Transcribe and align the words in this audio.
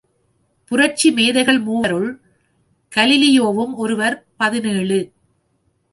புரட்சி 0.67 1.11
மேதைகள் 1.11 1.63
மூவருள் 1.63 2.17
கலீலியோவும் 2.95 3.73
ஒருவர் 3.73 4.23
பதினேழு. 4.37 5.11